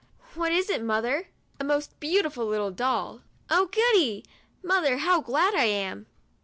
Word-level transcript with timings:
"What 0.33 0.51
is 0.51 0.71
it 0.71 0.81
nWther 0.81 1.25
I 1.25 1.27
"«A 1.59 1.63
most 1.63 1.99
beautiful 1.99 2.47
little 2.47 2.71
doll."" 2.71 3.21
Oh, 3.51 3.67
goody! 3.67 4.25
mother, 4.63 4.97
how 4.97 5.21
glad 5.21 5.53
I 5.53 5.65
am." 5.65 6.07